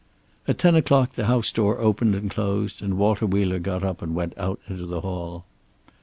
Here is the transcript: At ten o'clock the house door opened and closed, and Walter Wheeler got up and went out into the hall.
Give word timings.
At 0.47 0.57
ten 0.57 0.73
o'clock 0.75 1.11
the 1.13 1.27
house 1.27 1.51
door 1.51 1.77
opened 1.77 2.15
and 2.15 2.31
closed, 2.31 2.81
and 2.81 2.97
Walter 2.97 3.27
Wheeler 3.27 3.59
got 3.59 3.83
up 3.83 4.01
and 4.01 4.15
went 4.15 4.35
out 4.35 4.59
into 4.67 4.87
the 4.87 5.01
hall. 5.01 5.45